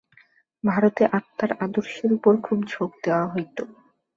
[0.63, 3.57] ভারতে আত্মার আদর্শের উপর খুব ঝোঁক দেওয়া হইত।